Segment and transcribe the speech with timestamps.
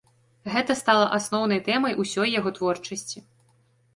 [0.53, 3.23] Гэта стала асноўнай тэмай усёй яго творчасці.